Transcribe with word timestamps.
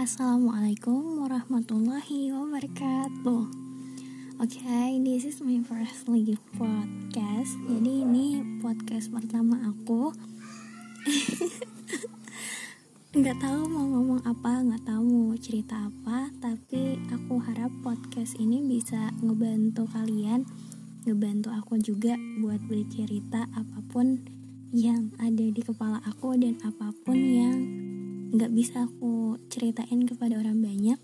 Assalamualaikum 0.00 1.20
warahmatullahi 1.20 2.32
wabarakatuh. 2.32 3.44
Oke, 4.40 4.64
okay, 4.64 4.96
this 4.96 5.28
is 5.28 5.44
my 5.44 5.60
first 5.60 6.08
podcast. 6.56 7.52
Jadi 7.68 8.08
ini 8.08 8.40
podcast 8.64 9.12
pertama 9.12 9.60
aku. 9.60 10.08
Nggak 13.12 13.44
tahu 13.44 13.68
mau 13.68 13.92
ngomong 13.92 14.24
apa, 14.24 14.64
nggak 14.64 14.88
tahu 14.88 15.04
mau 15.04 15.36
cerita 15.36 15.92
apa 15.92 16.32
Tapi 16.40 16.96
aku 17.12 17.36
harap 17.44 17.68
podcast 17.84 18.40
ini 18.40 18.64
bisa 18.64 19.12
ngebantu 19.20 19.84
kalian 19.84 20.48
Ngebantu 21.04 21.52
aku 21.52 21.76
juga 21.76 22.16
buat 22.40 22.64
bercerita 22.64 23.52
apa 23.52 23.84
pun 23.92 24.16
yang 24.72 25.12
ada 25.20 25.44
di 25.44 25.60
kepala 25.60 26.00
aku 26.08 26.40
Dan 26.40 26.56
apa 26.64 26.88
pun 27.04 27.20
yang 27.20 27.90
nggak 28.30 28.52
bisa 28.54 28.86
aku 28.86 29.38
ceritain 29.50 30.06
kepada 30.06 30.38
orang 30.38 30.62
banyak 30.62 30.98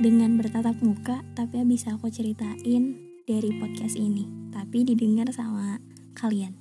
dengan 0.00 0.40
bertatap 0.40 0.80
muka 0.80 1.20
tapi 1.36 1.60
bisa 1.68 1.92
aku 1.92 2.08
ceritain 2.08 2.96
dari 3.28 3.50
podcast 3.60 4.00
ini 4.00 4.24
tapi 4.52 4.84
didengar 4.88 5.28
sama 5.32 5.76
kalian. 6.16 6.56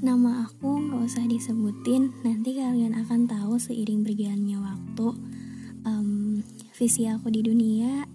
Nama 0.00 0.48
aku 0.48 0.68
nggak 0.80 1.02
usah 1.04 1.24
disebutin 1.28 2.12
nanti 2.24 2.56
kalian 2.56 2.96
akan 2.96 3.28
tahu 3.28 3.56
seiring 3.60 4.04
berjalannya 4.04 4.60
waktu 4.60 5.08
um, 5.84 6.40
visi 6.76 7.04
aku 7.08 7.28
di 7.28 7.44
dunia 7.44 8.08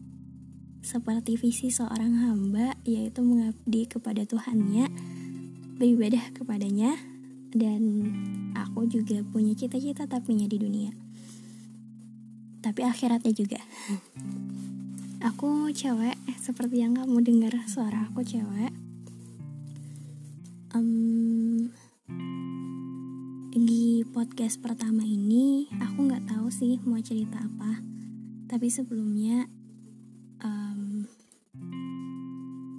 seperti 0.85 1.37
visi 1.37 1.73
seorang 1.73 2.21
hamba 2.21 2.77
yaitu 2.85 3.25
mengabdi 3.25 3.89
kepada 3.89 4.25
Tuhannya 4.29 4.89
beribadah 5.81 6.33
kepadanya 6.37 6.93
dan 7.53 7.81
aku 8.75 8.91
juga 8.91 9.23
punya 9.31 9.55
cita-cita 9.55 10.03
tapinya 10.03 10.43
di 10.51 10.59
dunia. 10.59 10.91
Tapi 12.59 12.83
akhiratnya 12.83 13.31
juga. 13.31 13.63
Aku 15.31 15.71
cewek 15.71 16.19
seperti 16.43 16.83
yang 16.83 16.91
kamu 16.99 17.23
dengar 17.23 17.55
suara 17.71 18.11
aku 18.11 18.19
cewek. 18.27 18.75
Um, 20.75 21.71
di 23.55 24.03
podcast 24.11 24.59
pertama 24.59 25.07
ini 25.07 25.71
aku 25.79 26.11
nggak 26.11 26.27
tahu 26.35 26.51
sih 26.51 26.75
mau 26.83 26.99
cerita 26.99 27.41
apa. 27.41 27.79
Tapi 28.51 28.67
sebelumnya 28.67 29.47
um, 30.43 31.07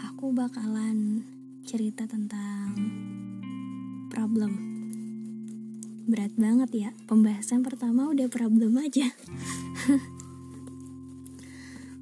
aku 0.04 0.28
bakalan 0.36 1.24
cerita 1.64 2.04
tentang 2.04 2.76
problem 4.12 4.75
berat 6.06 6.32
banget 6.38 6.70
ya. 6.72 6.90
Pembahasan 7.10 7.66
pertama 7.66 8.06
udah 8.06 8.30
problem 8.30 8.78
aja. 8.78 9.10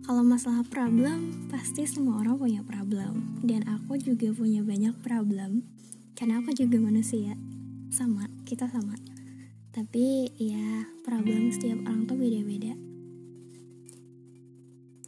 Kalau 0.04 0.20
masalah 0.20 0.68
problem 0.68 1.48
pasti 1.48 1.88
semua 1.88 2.20
orang 2.20 2.36
punya 2.36 2.60
problem. 2.60 3.40
Dan 3.40 3.64
aku 3.64 3.96
juga 3.96 4.28
punya 4.36 4.60
banyak 4.60 4.92
problem. 5.00 5.64
Karena 6.12 6.44
aku 6.44 6.52
juga 6.52 6.76
manusia. 6.76 7.34
Sama 7.88 8.28
kita 8.44 8.68
sama. 8.68 9.00
Tapi 9.72 10.28
ya 10.36 10.84
problem 11.02 11.48
setiap 11.48 11.80
orang 11.88 12.04
tuh 12.04 12.20
beda-beda. 12.20 12.76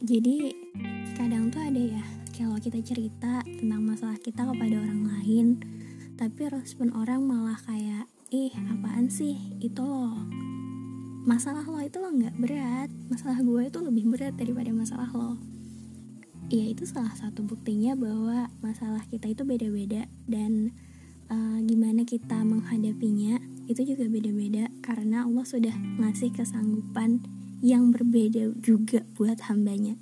Jadi 0.01 0.53
kadang 1.13 1.53
tuh 1.53 1.61
ada 1.61 1.81
ya 1.81 2.03
kalau 2.33 2.57
kita 2.61 2.77
cerita 2.85 3.41
tentang 3.45 3.81
masalah 3.81 4.17
kita 4.21 4.45
kepada 4.45 4.77
orang 4.77 5.09
lain 5.09 5.57
tapi 6.17 6.49
respon 6.49 6.93
orang 6.93 7.25
malah 7.25 7.57
kayak 7.65 8.05
ih 8.27 8.51
apaan 8.51 9.07
sih? 9.07 9.35
Itu 9.63 9.87
loh. 9.87 10.27
Masalah 11.27 11.63
lo 11.67 11.79
itu 11.83 11.99
lo 11.99 12.11
nggak 12.11 12.35
berat. 12.39 12.89
Masalah 13.07 13.39
gue 13.39 13.61
itu 13.67 13.79
lebih 13.79 14.03
berat 14.11 14.35
daripada 14.35 14.71
masalah 14.75 15.07
lo. 15.15 15.39
Ya 16.47 16.63
itu 16.63 16.87
salah 16.87 17.11
satu 17.15 17.43
buktinya 17.43 17.95
bahwa 17.95 18.47
masalah 18.63 19.03
kita 19.11 19.27
itu 19.31 19.43
beda-beda 19.43 20.07
dan 20.31 20.71
uh, 21.27 21.59
gimana 21.63 22.07
kita 22.07 22.39
menghadapinya 22.47 23.39
itu 23.67 23.83
juga 23.83 24.07
beda-beda 24.07 24.71
karena 24.79 25.27
Allah 25.27 25.43
sudah 25.43 25.75
ngasih 25.99 26.31
kesanggupan 26.31 27.19
yang 27.59 27.91
berbeda 27.91 28.55
juga 28.63 29.03
buat 29.19 29.43
hambanya. 29.51 29.99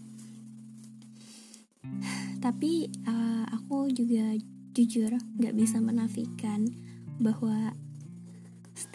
Tapi 2.46 2.94
uh, 3.10 3.50
aku 3.50 3.90
juga 3.90 4.38
jujur 4.78 5.18
gak 5.42 5.56
bisa 5.58 5.82
menafikan 5.82 6.70
bahwa 7.18 7.74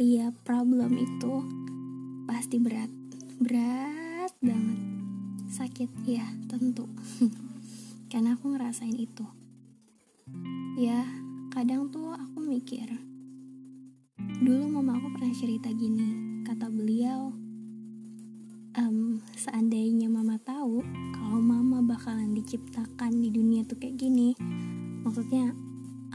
setiap 0.01 0.33
problem 0.49 0.97
itu 0.97 1.45
pasti 2.25 2.57
berat. 2.57 2.89
Berat 3.37 4.33
banget. 4.41 4.81
Sakit 5.53 5.93
ya 6.09 6.25
tentu. 6.49 6.89
Karena 8.09 8.33
aku 8.33 8.49
ngerasain 8.49 8.97
itu. 8.97 9.29
Ya 10.81 11.05
kadang 11.53 11.93
tuh 11.93 12.17
aku 12.17 12.41
mikir 12.41 12.89
dulu 14.41 14.73
mama 14.73 14.97
aku 14.97 15.21
pernah 15.21 15.37
cerita 15.37 15.69
gini 15.69 16.09
kata 16.49 16.73
beliau. 16.73 17.37
Um, 18.81 19.21
seandainya 19.37 20.09
mama 20.09 20.41
tahu 20.41 20.81
kalau 21.13 21.45
mama 21.45 21.85
bakalan 21.85 22.33
diciptakan 22.33 23.21
di 23.21 23.29
dunia 23.29 23.69
tuh 23.69 23.77
kayak 23.77 24.01
gini 24.01 24.33
maksudnya 25.05 25.53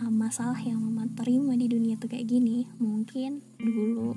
uh, 0.02 0.12
masalah 0.12 0.60
yang 0.60 0.84
mama 0.84 1.08
terima 1.16 1.56
di 1.56 1.72
dunia 1.72 1.96
tuh 1.96 2.12
kayak 2.12 2.28
gini 2.28 2.68
mungkin 2.80 3.40
dulu 3.60 4.16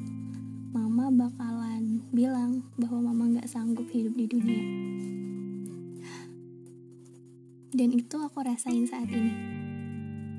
mama 0.74 1.08
bakalan 1.08 2.04
bilang 2.12 2.66
bahwa 2.76 3.12
mama 3.12 3.38
nggak 3.38 3.48
sanggup 3.48 3.88
hidup 3.88 4.12
di 4.18 4.26
dunia. 4.28 4.64
Dan 7.68 7.94
itu 7.94 8.16
aku 8.18 8.42
rasain 8.42 8.84
saat 8.88 9.08
ini. 9.12 9.32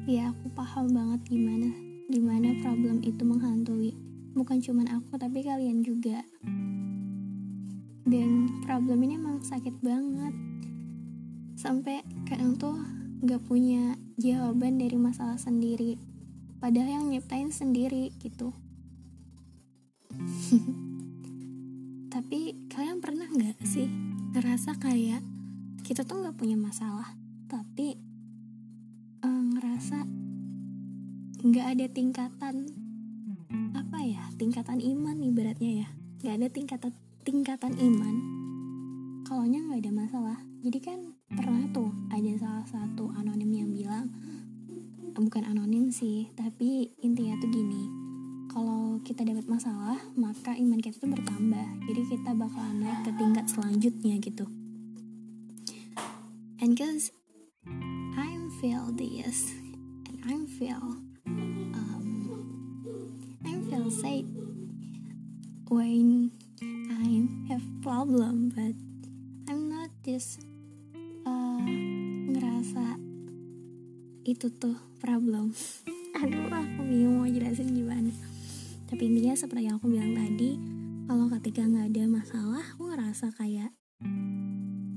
Ya 0.10 0.34
aku 0.34 0.50
paham 0.54 0.90
banget 0.92 1.22
gimana 1.30 1.70
gimana 2.10 2.58
problem 2.66 3.06
itu 3.06 3.22
menghantui. 3.22 3.94
Bukan 4.34 4.58
cuman 4.62 4.90
aku 4.90 5.18
tapi 5.22 5.46
kalian 5.46 5.86
juga. 5.86 6.26
Dan 8.10 8.50
problem 8.66 9.06
ini 9.06 9.22
emang 9.22 9.46
sakit 9.46 9.78
banget. 9.86 10.34
Sampai 11.54 12.02
kadang 12.26 12.58
tuh 12.58 12.82
gak 13.20 13.44
punya 13.44 14.00
jawaban 14.16 14.80
dari 14.80 14.96
masalah 14.96 15.36
sendiri. 15.36 16.00
Padahal 16.60 16.88
yang 16.88 17.06
nyiptain 17.12 17.52
sendiri 17.52 18.16
gitu. 18.24 18.56
Tapi 22.14 22.56
kalian 22.72 23.04
pernah 23.04 23.28
nggak 23.28 23.60
sih 23.64 23.88
ngerasa 24.36 24.80
kayak 24.80 25.24
kita 25.84 26.04
tuh 26.04 26.22
nggak 26.22 26.38
punya 26.38 26.60
masalah 26.60 27.16
tapi 27.50 27.98
uh, 29.26 29.44
ngerasa 29.56 30.06
nggak 31.42 31.66
ada 31.66 31.86
tingkatan 31.90 32.56
apa 33.74 33.98
ya 34.04 34.24
tingkatan 34.36 34.84
iman 34.84 35.18
ibaratnya 35.24 35.86
ya. 35.86 35.88
Nggak 36.24 36.36
ada 36.36 36.48
tingkatan 36.52 36.92
tingkatan 37.24 37.74
iman 37.80 38.39
kalau 39.30 39.46
nya 39.46 39.62
nggak 39.62 39.86
ada 39.86 39.94
masalah. 39.94 40.38
Jadi 40.66 40.80
kan 40.82 41.00
pernah 41.30 41.70
tuh 41.70 41.94
ada 42.10 42.34
salah 42.42 42.66
satu 42.66 43.14
anonim 43.14 43.54
yang 43.54 43.70
bilang 43.70 44.10
bukan 45.14 45.46
anonim 45.46 45.94
sih 45.94 46.32
tapi 46.34 46.96
intinya 47.04 47.36
tuh 47.44 47.52
gini 47.52 47.92
kalau 48.50 48.98
kita 49.04 49.28
dapat 49.28 49.46
masalah 49.46 50.00
maka 50.18 50.58
iman 50.58 50.82
kita 50.82 50.98
tuh 50.98 51.14
bertambah. 51.14 51.68
Jadi 51.86 52.02
kita 52.10 52.34
bakalan 52.34 52.82
naik 52.82 53.06
ke 53.06 53.12
tingkat 53.22 53.46
selanjutnya 53.46 54.18
gitu. 54.18 54.50
And 56.58 56.74
cause 56.74 57.14
I'm 58.18 58.50
feel 58.58 58.90
this 58.90 59.54
and 60.10 60.18
I'm 60.26 60.50
feel 60.50 60.98
um, 61.78 62.06
I'm 63.46 63.62
feel 63.70 63.94
sad 63.94 64.26
when 65.70 66.34
I 66.90 67.30
have 67.54 67.62
problem 67.86 68.50
but 68.58 68.89
Just 70.00 70.40
uh, 71.28 71.60
ngerasa 72.32 72.96
itu 74.24 74.48
tuh 74.48 74.80
problem. 75.04 75.52
Aduh 76.24 76.48
aku 76.48 76.88
bingung 76.88 77.20
mau 77.20 77.28
jelasin 77.28 77.76
gimana. 77.76 78.08
Tapi 78.88 79.12
intinya 79.12 79.36
seperti 79.36 79.68
yang 79.68 79.76
aku 79.76 79.92
bilang 79.92 80.16
tadi 80.16 80.56
kalau 81.04 81.28
ketika 81.36 81.68
nggak 81.68 81.92
ada 81.92 82.04
masalah 82.08 82.64
aku 82.64 82.96
ngerasa 82.96 83.36
kayak 83.36 83.76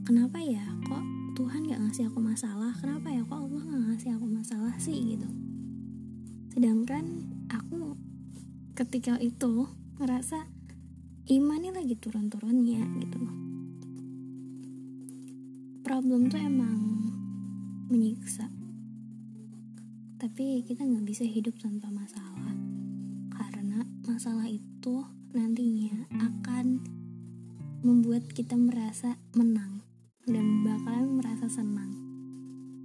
kenapa 0.06 0.38
ya 0.38 0.62
kok 0.86 1.02
Tuhan 1.34 1.66
nggak 1.66 1.82
ngasih 1.82 2.06
aku 2.06 2.22
masalah? 2.22 2.70
Kenapa 2.78 3.10
ya 3.10 3.26
kok 3.26 3.42
Allah 3.42 3.58
nggak 3.58 3.82
ngasih 3.90 4.10
aku 4.14 4.26
masalah 4.30 4.74
sih 4.78 5.18
gitu. 5.18 5.26
Sedangkan 6.54 7.26
aku 7.50 7.98
ketika 8.78 9.18
itu 9.18 9.66
ngerasa 9.98 10.46
imannya 11.26 11.74
lagi 11.74 11.98
turun-turunnya 11.98 12.86
gitu 13.02 13.18
loh 13.18 13.41
problem 15.92 16.24
tuh 16.32 16.40
emang 16.40 17.04
menyiksa. 17.92 18.48
Tapi 20.16 20.64
kita 20.64 20.88
nggak 20.88 21.04
bisa 21.04 21.20
hidup 21.28 21.52
tanpa 21.60 21.92
masalah. 21.92 22.56
Karena 23.28 23.84
masalah 24.08 24.48
itu 24.48 25.04
nantinya 25.36 26.08
akan 26.16 26.80
membuat 27.84 28.24
kita 28.32 28.56
merasa 28.56 29.20
menang 29.36 29.84
dan 30.24 30.64
bakalan 30.64 31.20
merasa 31.20 31.44
senang. 31.52 31.92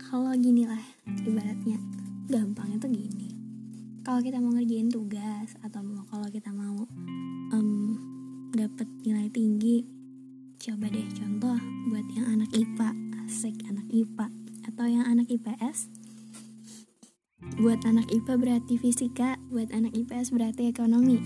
Kalau 0.04 0.36
gini 0.36 0.68
lah 0.68 0.84
ibaratnya. 1.24 1.80
Gampangnya 2.28 2.76
tuh 2.76 2.92
gini. 2.92 3.32
Kalau 4.04 4.20
kita 4.20 4.44
mau 4.44 4.52
ngerjain 4.52 4.92
tugas 4.92 5.56
atau 5.64 5.80
kalau 6.12 6.28
kita 6.28 6.52
mau 6.52 6.84
um, 7.56 7.96
dapat 8.52 8.92
nilai 9.08 9.32
tinggi 9.32 9.96
coba 10.60 10.90
deh 10.90 11.08
contoh 11.14 11.54
buat 17.78 17.94
anak 17.94 18.10
IPA 18.10 18.34
berarti 18.42 18.74
fisika 18.82 19.38
buat 19.54 19.70
anak 19.70 19.94
IPS 19.94 20.34
berarti 20.34 20.66
ekonomi. 20.66 21.22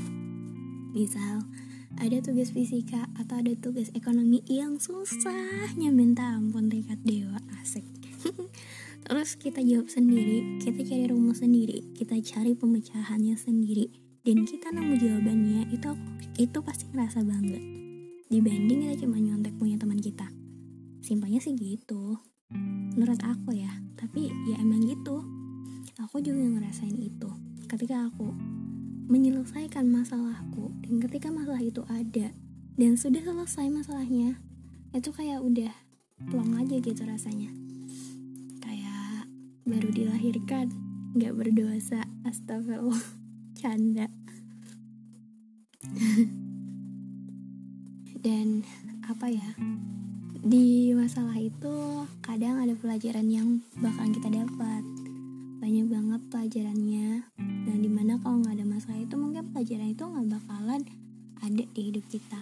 Misal 0.91 1.47
ada 1.95 2.19
tugas 2.19 2.51
fisika 2.51 3.07
atau 3.15 3.39
ada 3.39 3.55
tugas 3.55 3.87
ekonomi 3.95 4.43
yang 4.51 4.75
susahnya 4.75 5.95
minta 5.95 6.27
ampun 6.35 6.67
tingkat 6.67 6.99
dewa 7.07 7.39
asik. 7.63 7.87
Terus 9.07 9.39
kita 9.39 9.63
jawab 9.63 9.87
sendiri 9.87 10.59
kita 10.59 10.83
cari 10.83 11.07
rumus 11.07 11.39
sendiri 11.39 11.95
kita 11.95 12.19
cari 12.19 12.51
pemecahannya 12.51 13.39
sendiri. 13.39 13.87
Dan 14.19 14.43
kita 14.43 14.75
nemu 14.75 14.99
jawabannya 14.99 15.71
itu 15.71 15.95
itu 16.35 16.59
pasti 16.59 16.83
ngerasa 16.91 17.23
bangga. 17.23 17.63
Dibanding 18.27 18.91
kita 18.91 19.07
cuma 19.07 19.23
nyontek 19.23 19.55
punya 19.55 19.79
teman 19.79 20.03
kita. 20.03 20.27
Simpelnya 20.99 21.39
sih 21.39 21.55
gitu. 21.55 22.19
Menurut 22.99 23.23
aku 23.23 23.55
ya 23.55 23.71
tapi 23.95 24.27
ya 24.51 24.59
emang 24.59 24.83
gitu 24.83 25.40
aku 26.01 26.21
juga 26.21 26.41
ngerasain 26.41 26.97
itu. 26.97 27.29
Ketika 27.69 28.09
aku 28.09 28.33
menyelesaikan 29.11 29.87
masalahku 29.87 30.73
dan 30.81 30.97
ketika 31.03 31.29
masalah 31.29 31.61
itu 31.61 31.83
ada 31.87 32.33
dan 32.79 32.91
sudah 32.95 33.21
selesai 33.21 33.67
masalahnya 33.69 34.39
itu 34.91 35.11
kayak 35.13 35.39
udah 35.43 35.71
plong 36.27 36.57
aja 36.57 36.75
gitu 36.81 37.01
rasanya. 37.05 37.53
Kayak 38.59 39.29
baru 39.63 39.89
dilahirkan 39.93 40.73
nggak 41.11 41.35
berdosa 41.35 42.07
astagfirullah 42.23 43.03
canda 43.59 44.07
dan 48.25 48.63
apa 49.11 49.27
ya 49.27 49.49
di 50.41 50.95
masalah 50.95 51.35
itu 51.35 52.07
kadang 52.23 52.63
ada 52.63 52.73
pelajaran 52.79 53.27
yang 53.27 53.59
bakalan 53.83 54.15
kita 54.15 54.29
dapat 54.31 55.00
banyak 55.61 55.93
banget 55.93 56.21
pelajarannya. 56.33 57.29
Dan 57.37 57.77
di 57.85 57.89
mana 57.93 58.17
kalau 58.17 58.41
nggak 58.41 58.57
ada 58.57 58.65
masalah 58.65 58.97
itu 58.97 59.13
mungkin 59.13 59.53
pelajaran 59.53 59.93
itu 59.93 60.01
nggak 60.01 60.27
bakalan 60.41 60.81
ada 61.37 61.63
di 61.77 61.81
hidup 61.85 62.01
kita. 62.09 62.41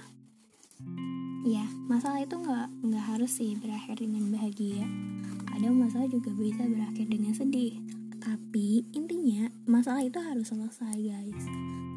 Ya 1.43 1.67
masalah 1.91 2.23
itu 2.23 2.39
nggak 2.39 2.67
nggak 2.79 3.05
harus 3.11 3.31
sih 3.35 3.59
berakhir 3.59 3.99
dengan 3.99 4.31
bahagia. 4.31 4.87
Kadang 5.51 5.75
masalah 5.75 6.07
juga 6.07 6.31
bisa 6.31 6.63
berakhir 6.63 7.11
dengan 7.11 7.35
sedih. 7.35 7.75
Tapi 8.23 8.87
intinya 8.95 9.51
masalah 9.67 9.99
itu 9.99 10.15
harus 10.23 10.47
selesai 10.47 10.95
guys. 10.95 11.43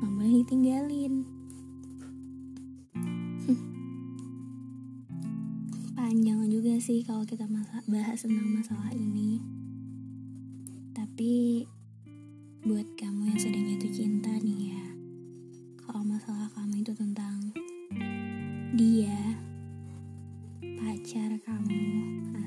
Nggak 0.02 0.10
boleh 0.18 0.32
ditinggalin. 0.42 1.14
Panjang 5.94 6.50
juga 6.50 6.74
sih 6.82 7.06
kalau 7.06 7.22
kita 7.22 7.46
bahas 7.86 8.18
tentang 8.18 8.50
masalah 8.58 8.90
ini 8.90 9.38
tapi 11.12 11.68
buat 12.64 12.88
kamu 12.96 13.28
yang 13.28 13.36
sedang 13.36 13.68
jatuh 13.68 13.92
cinta 13.92 14.32
nih 14.40 14.72
ya, 14.72 14.84
kalau 15.84 16.00
masalah 16.08 16.48
kamu 16.56 16.80
itu 16.80 16.96
tentang 16.96 17.52
dia, 18.72 19.20
pacar 20.80 21.36
kamu, 21.44 21.84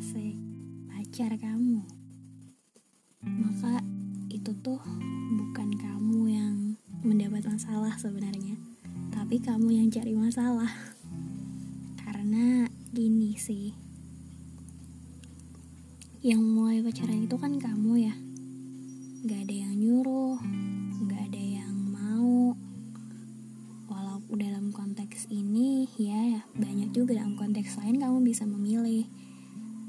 asik, 0.02 0.34
pacar 0.90 1.38
kamu, 1.38 1.86
maka 3.38 3.86
itu 4.34 4.50
tuh 4.66 4.82
bukan 5.38 5.70
kamu 5.78 6.20
yang 6.34 6.56
mendapat 7.06 7.46
masalah 7.46 7.94
sebenarnya, 8.02 8.58
tapi 9.14 9.46
kamu 9.46 9.78
yang 9.78 9.94
cari 9.94 10.18
masalah. 10.18 10.74
Karena 12.02 12.66
gini 12.90 13.38
sih, 13.38 13.78
yang 16.26 16.42
mulai 16.42 16.82
pacaran 16.82 17.30
itu 17.30 17.38
kan 17.38 17.62
kamu 17.62 18.10
ya 18.10 18.25
gak 19.26 19.50
ada 19.50 19.56
yang 19.58 19.74
nyuruh 19.82 20.38
gak 21.10 21.34
ada 21.34 21.42
yang 21.42 21.74
mau. 21.74 22.54
Walaupun 23.90 24.38
dalam 24.38 24.70
konteks 24.70 25.26
ini 25.34 25.90
ya 25.98 26.46
banyak 26.54 26.94
juga 26.94 27.18
dalam 27.18 27.34
konteks 27.34 27.82
lain 27.82 27.98
kamu 27.98 28.22
bisa 28.22 28.46
memilih. 28.46 29.10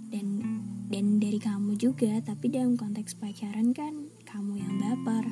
Dan 0.08 0.40
dan 0.88 1.20
dari 1.20 1.36
kamu 1.36 1.76
juga 1.76 2.16
tapi 2.24 2.48
dalam 2.48 2.80
konteks 2.80 3.20
pacaran 3.20 3.76
kan 3.76 4.08
kamu 4.24 4.56
yang 4.56 4.72
baper. 4.80 5.28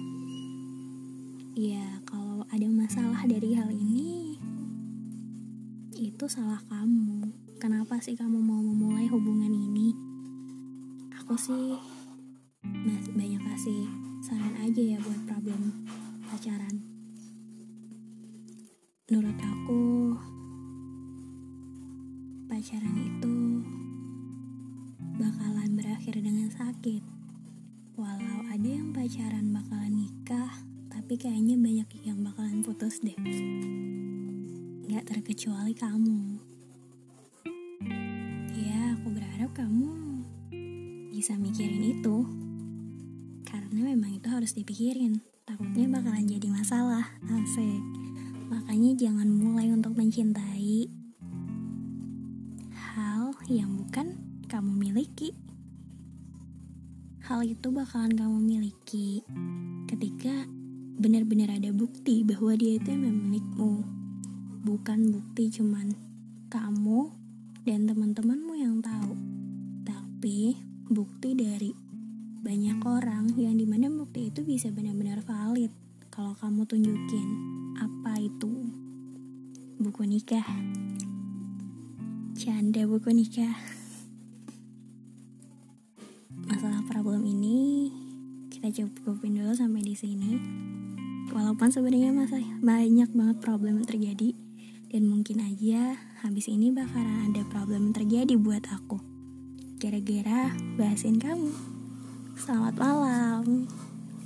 Ya 1.56 2.04
kalau 2.04 2.44
ada 2.52 2.68
masalah 2.68 3.24
dari 3.24 3.56
hal 3.56 3.72
ini 3.72 4.36
itu 5.96 6.28
salah 6.28 6.60
kamu. 6.68 7.32
Kenapa 7.56 7.96
sih 8.04 8.12
kamu 8.12 8.36
mau 8.36 8.60
memulai 8.60 9.08
hubungan 9.08 9.48
ini? 9.48 9.96
Aku 11.24 11.40
sih 11.40 11.80
banyak 13.14 13.38
kasih 13.46 13.86
saran 14.26 14.58
aja 14.58 14.82
ya 14.82 14.98
buat 14.98 15.22
problem 15.22 15.86
pacaran. 16.26 16.82
Menurut 19.06 19.38
aku 19.38 19.82
pacaran 22.50 22.96
itu 22.98 23.62
bakalan 25.14 25.78
berakhir 25.78 26.18
dengan 26.18 26.50
sakit. 26.50 27.06
Walau 27.94 28.50
ada 28.50 28.66
yang 28.66 28.90
pacaran 28.90 29.54
bakalan 29.54 29.94
nikah, 29.94 30.50
tapi 30.90 31.14
kayaknya 31.14 31.54
banyak 31.54 31.86
yang 32.02 32.18
bakalan 32.26 32.66
putus 32.66 32.98
deh. 32.98 33.14
Gak 34.90 35.06
terkecuali 35.06 35.70
kamu. 35.70 36.42
Ya, 38.58 38.98
aku 38.98 39.14
berharap 39.14 39.54
kamu 39.54 39.94
bisa 41.14 41.38
mikirin 41.38 41.94
itu 41.94 42.43
karena 43.74 43.90
memang 43.90 44.14
itu 44.14 44.30
harus 44.30 44.54
dipikirin. 44.54 45.18
Takutnya 45.50 45.90
bakalan 45.90 46.30
jadi 46.30 46.46
masalah 46.46 47.10
asik. 47.26 47.82
Makanya 48.46 48.94
jangan 48.94 49.26
mulai 49.26 49.66
untuk 49.74 49.98
mencintai 49.98 50.86
hal 52.70 53.34
yang 53.50 53.74
bukan 53.74 54.14
kamu 54.46 54.70
miliki. 54.78 55.34
Hal 57.26 57.42
itu 57.42 57.74
bakalan 57.74 58.14
kamu 58.14 58.38
miliki 58.46 59.26
ketika 59.90 60.46
benar-benar 60.94 61.58
ada 61.58 61.74
bukti 61.74 62.22
bahwa 62.22 62.54
dia 62.54 62.78
itu 62.78 62.94
yang 62.94 63.10
milikmu. 63.10 63.82
Bukan 64.62 65.10
bukti 65.10 65.50
cuman 65.50 65.90
kamu 66.46 67.10
dan 67.66 67.90
teman-temanmu 67.90 68.54
yang 68.54 68.78
tahu. 68.78 69.18
Tapi 69.82 70.62
bukti 70.86 71.34
dari 71.34 71.83
banyak 72.44 72.76
orang 72.84 73.32
yang 73.40 73.56
di 73.56 73.64
mana 73.64 73.88
bukti 73.88 74.28
itu 74.28 74.44
bisa 74.44 74.68
benar-benar 74.68 75.24
valid 75.24 75.72
kalau 76.12 76.36
kamu 76.36 76.68
tunjukin 76.68 77.28
apa 77.80 78.20
itu 78.20 78.68
buku 79.80 80.04
nikah. 80.04 80.44
Canda 82.36 82.84
buku 82.84 83.16
nikah. 83.16 83.56
Masalah 86.44 86.84
problem 86.84 87.24
ini 87.24 87.88
kita 88.52 88.68
cukupin 88.76 89.40
dulu 89.40 89.56
sampai 89.56 89.80
di 89.80 89.96
sini. 89.96 90.36
Walaupun 91.32 91.72
sebenarnya 91.72 92.12
masih 92.12 92.44
banyak 92.60 93.08
banget 93.16 93.40
problem 93.40 93.80
yang 93.80 93.88
terjadi 93.88 94.36
dan 94.92 95.08
mungkin 95.08 95.40
aja 95.40 95.96
habis 96.20 96.52
ini 96.52 96.68
bakalan 96.68 97.32
ada 97.32 97.40
problem 97.48 97.88
yang 97.88 97.96
terjadi 97.96 98.36
buat 98.36 98.68
aku. 98.68 99.00
Gara-gara 99.80 100.52
bahasin 100.76 101.16
kamu 101.16 101.73
Selamat 102.34 102.74
malam. 102.74 103.70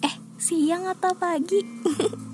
Eh, 0.01 0.15
siang 0.41 0.89
atau 0.89 1.13
pagi? 1.13 1.61